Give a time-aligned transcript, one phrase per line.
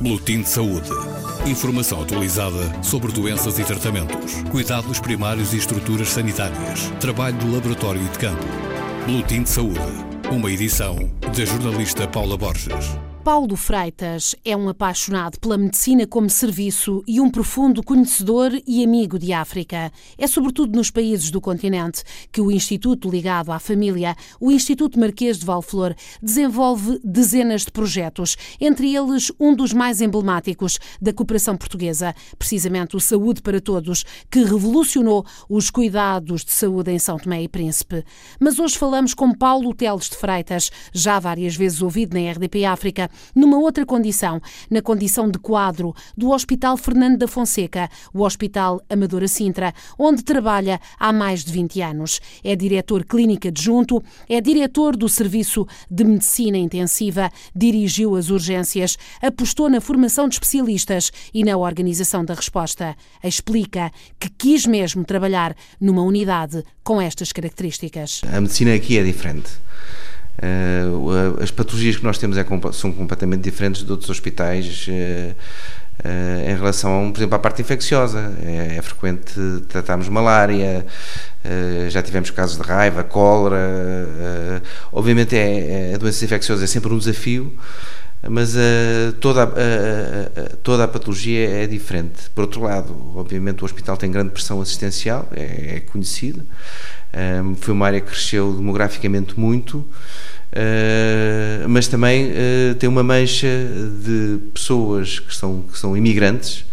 [0.00, 0.90] Boletim de Saúde.
[1.46, 8.08] Informação atualizada sobre doenças e tratamentos, cuidados primários e estruturas sanitárias, trabalho do laboratório e
[8.08, 8.44] de campo.
[9.06, 9.80] Boletim de Saúde.
[10.30, 12.98] Uma edição da jornalista Paula Borges.
[13.26, 19.18] Paulo Freitas é um apaixonado pela medicina como serviço e um profundo conhecedor e amigo
[19.18, 19.90] de África.
[20.16, 25.38] É sobretudo nos países do continente que o Instituto ligado à família, o Instituto Marquês
[25.38, 25.92] de Valflor,
[26.22, 33.00] desenvolve dezenas de projetos, entre eles um dos mais emblemáticos da cooperação portuguesa, precisamente o
[33.00, 38.04] Saúde para Todos, que revolucionou os cuidados de saúde em São Tomé e Príncipe.
[38.38, 43.10] Mas hoje falamos com Paulo Teles de Freitas, já várias vezes ouvido na RDP África,
[43.34, 49.28] numa outra condição, na condição de quadro do Hospital Fernando da Fonseca, o Hospital Amadora
[49.28, 52.20] Sintra, onde trabalha há mais de 20 anos.
[52.42, 59.68] É diretor clínico adjunto, é diretor do Serviço de Medicina Intensiva, dirigiu as urgências, apostou
[59.68, 62.96] na formação de especialistas e na organização da resposta.
[63.22, 68.20] Explica que quis mesmo trabalhar numa unidade com estas características.
[68.32, 69.50] A medicina aqui é diferente.
[70.38, 75.34] Uh, as patologias que nós temos é, são completamente diferentes de outros hospitais uh,
[76.04, 78.34] uh, em relação, por exemplo, à parte infecciosa.
[78.42, 79.32] É, é frequente
[79.68, 80.86] tratarmos malária,
[81.88, 84.60] já tivemos casos de raiva, cólera.
[84.92, 87.56] obviamente, é, é, a doença infecciosa é sempre um desafio,
[88.28, 88.54] mas
[89.20, 92.28] toda, a, toda a patologia é diferente.
[92.34, 96.44] Por outro lado, obviamente, o hospital tem grande pressão assistencial, é, é conhecido.
[97.60, 99.86] foi uma área que cresceu demograficamente muito.
[100.56, 103.46] Uh, mas também uh, tem uma mancha
[104.02, 106.64] de pessoas que são, que são imigrantes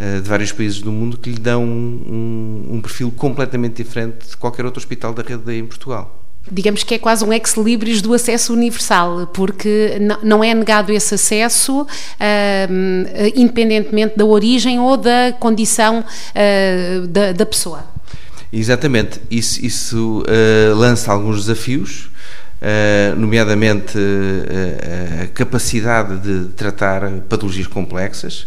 [0.00, 4.36] uh, de vários países do mundo que lhe dão um, um, perfil completamente diferente de
[4.36, 6.19] qualquer outro hospital da rede em Portugal.
[6.50, 11.86] Digamos que é quase um ex-libris do acesso universal, porque não é negado esse acesso,
[13.34, 16.04] independentemente da origem ou da condição
[17.08, 17.84] da, da, pessoa.
[18.52, 20.24] Exatamente, isso, isso
[20.76, 22.10] lança alguns desafios,
[22.60, 28.46] Uh, nomeadamente uh, a capacidade de tratar patologias complexas,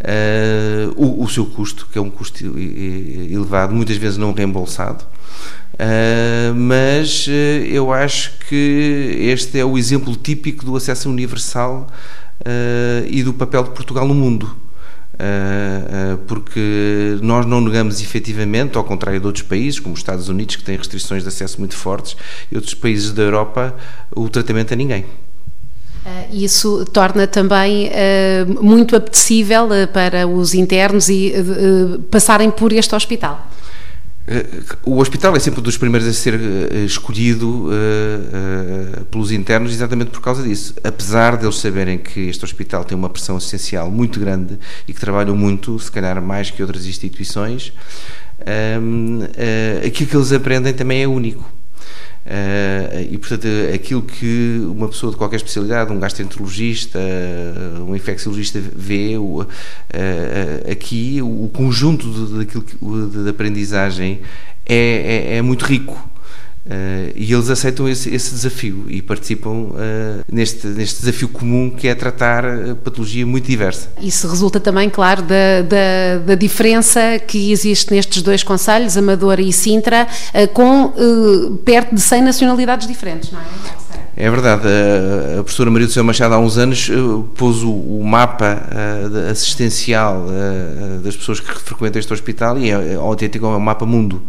[0.00, 5.04] uh, o, o, seu custo, que é um custo elevado, muitas vezes não reembolsado.
[6.56, 7.26] mas
[7.68, 11.86] eu acho que este é o exemplo típico do acesso universal
[13.06, 14.61] e do papel de Portugal no mundo.
[15.18, 20.28] Ah, ah, porque nós não negamos efetivamente, ao contrário de outros países, como os Estados
[20.28, 22.16] Unidos, que têm restrições de acesso muito fortes,
[22.50, 23.74] e outros países da Europa,
[24.14, 25.04] o tratamento a ninguém.
[26.04, 27.90] Uh, isso torna também
[28.60, 31.32] muito apetecível para os internos e
[32.10, 33.48] passarem por este hospital.
[34.26, 34.46] Eh,
[34.84, 40.10] o hospital é sempre um dos primeiros a ser eh, escolhido uh, pelos internos exatamente
[40.10, 40.74] por causa disso.
[40.84, 45.36] Apesar deles saberem que este hospital tem uma pressão essencial muito grande e que trabalham
[45.36, 47.72] muito, se calhar mais que outras instituições,
[48.40, 51.61] uh, aquilo que eles aprendem também é único.
[52.24, 57.00] Uh, e portanto aquilo que uma pessoa de qualquer especialidade, um gastroenterologista,
[57.80, 59.46] um infecciologista vê uh, uh,
[60.70, 62.64] aqui, o, conjunto de, daquilo
[63.10, 64.20] de, de aprendizagem
[64.64, 66.11] é, é, é muito rico.
[66.64, 69.74] Uh, e eles aceitam esse, esse desafio e participam uh,
[70.30, 72.44] neste, neste desafio comum que é tratar
[72.84, 73.88] patologia muito diversa.
[74.00, 79.52] Isso resulta também, claro, da, da, da diferença que existe nestes dois conselhos, Amadora e
[79.52, 80.92] Sintra, uh, com
[81.64, 83.44] perto de 100 nacionalidades diferentes, não é?
[84.14, 84.68] É verdade,
[85.38, 86.90] a professora Maria do Céu Machado há uns anos
[87.34, 88.62] pôs o, o mapa
[89.30, 90.26] assistencial
[91.02, 94.22] das pessoas que frequentam este hospital e é, é autêntico, é um mapa mundo.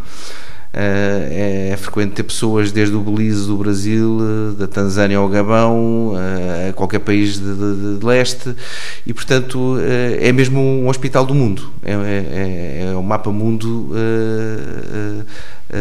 [0.76, 5.30] Eh, é, é, frequente ter pessoas desde o Belize, do Brasil, eh, da Tanzânia ao
[5.30, 8.56] Gabão, eh, a qualquer país de, de, de leste,
[9.06, 9.78] e portanto
[10.20, 13.94] é mesmo um hospital do mundo, é, é, é um mapa mundo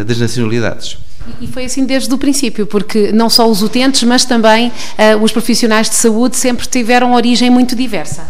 [0.06, 0.98] das nacionalidades.
[1.40, 4.72] E foi assim desde o princípio, porque não só os utentes, mas também
[5.22, 8.26] os profissionais de saúde sempre tiveram origem muito diversa.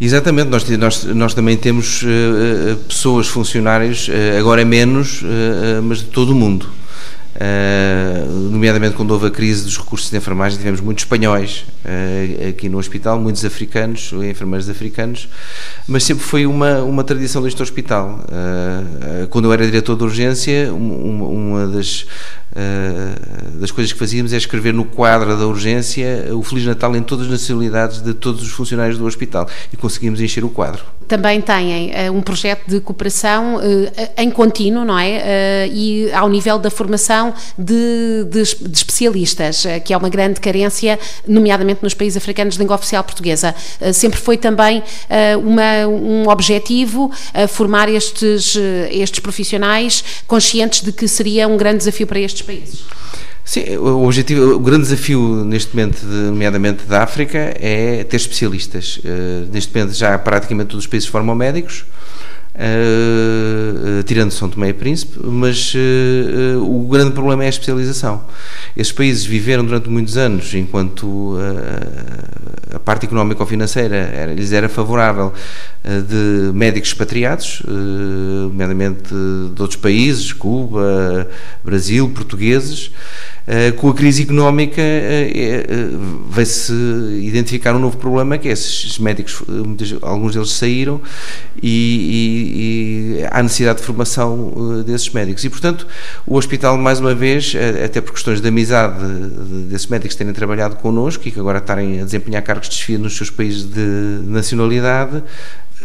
[0.00, 5.98] Exatamente, nós, nós, nós também temos uh, pessoas, funcionários, uh, agora é menos, uh, mas
[5.98, 6.68] de todo o mundo.
[7.34, 12.68] Uh, nomeadamente quando houve a crise dos recursos de enfermagem, tivemos muitos espanhóis uh, aqui
[12.68, 15.28] no hospital, muitos africanos, enfermeiros africanos,
[15.86, 18.20] mas sempre foi uma, uma tradição deste hospital.
[18.24, 22.06] Uh, quando eu era diretor de urgência, uma, uma das,
[23.54, 27.26] das coisas que fazíamos é escrever no quadro da urgência o Feliz Natal em todas
[27.26, 30.84] as nacionalidades de todos os funcionários do hospital e conseguimos encher o quadro.
[31.08, 33.60] também têm um projeto de cooperação
[34.16, 35.68] em contínuo, não é?
[35.68, 37.23] E ao nível da formação
[37.58, 42.76] de, de, de especialistas, que é uma grande carência, nomeadamente nos países africanos de língua
[42.76, 43.54] oficial portuguesa.
[43.92, 44.82] sempre foi também
[45.42, 47.10] uma, um objetivo
[47.48, 48.56] formar estes,
[48.90, 52.84] estes profissionais conscientes de que seria um grande desafio para estes países.
[53.44, 58.98] Sim, o objetivo, o grande desafio neste momento, nomeadamente da África, é ter especialistas.
[59.52, 61.84] Neste momento já praticamente todos os países formam médicos,
[62.54, 68.24] uh, tirando São Tomé e Príncipe, mas uh, o grande problema é a especialização.
[68.76, 71.36] Esses países viveram durante muitos anos, enquanto
[72.74, 75.32] a parte económico-financeira lhes era favorável,
[75.84, 79.12] de médicos expatriados, nomeadamente
[79.54, 81.28] de outros países, Cuba,
[81.62, 82.90] Brasil, portugueses,
[83.46, 84.80] eh, com a crise económica
[86.30, 86.72] vai-se
[87.20, 89.42] identificar um novo problema que é esses médicos,
[90.00, 90.98] alguns deles saíram
[91.62, 95.44] e, e, e há necessidade de formação desses médicos.
[95.44, 95.86] E portanto
[96.26, 97.52] o hospital mais uma vez,
[97.84, 99.04] até por questões de amizade
[99.68, 103.16] desses médicos terem trabalhado connosco e que agora estarem a desempenhar cargos de desfio nos
[103.16, 105.22] seus países de nacionalidade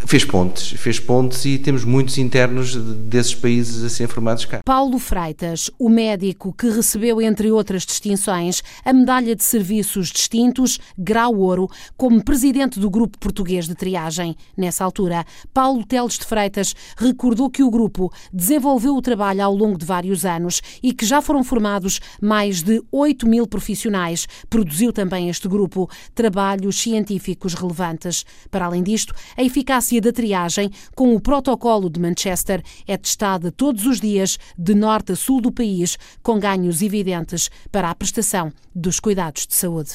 [0.06, 4.60] fez pontes, fez pontes e temos muitos internos desses países a serem formados cá.
[4.64, 11.36] Paulo Freitas, o médico que recebeu, entre outras distinções, a medalha de serviços distintos, grau
[11.36, 14.36] ouro, como presidente do grupo português de triagem.
[14.56, 19.78] Nessa altura, Paulo Teles de Freitas recordou que o grupo desenvolveu o trabalho ao longo
[19.78, 24.26] de vários anos e que já foram formados mais de 8 mil profissionais.
[24.48, 28.24] Produziu também este grupo trabalhos científicos relevantes.
[28.50, 33.50] Para além disto, a eficácia eficácia da triagem com o protocolo de Manchester é testada
[33.50, 38.52] todos os dias, de norte a sul do país, com ganhos evidentes para a prestação
[38.74, 39.90] dos cuidados de saúde.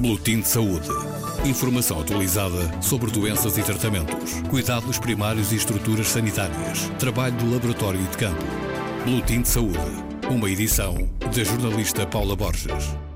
[0.00, 0.88] Boletim de Saúde.
[1.44, 8.04] Informação atualizada sobre doenças e tratamentos, cuidados primários e estruturas sanitárias, trabalho de laboratório e
[8.04, 8.44] de campo.
[9.04, 9.78] Boletim de Saúde.
[10.30, 13.07] Uma edição da jornalista Paula Borges.